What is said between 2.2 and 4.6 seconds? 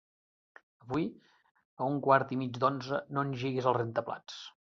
i mig d'onze no engeguis el rentaplats.